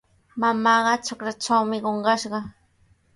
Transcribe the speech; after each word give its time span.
Mamaaqa 0.43 0.93
trakratrawmi 1.07 1.77
qunqashqa. 1.83 2.39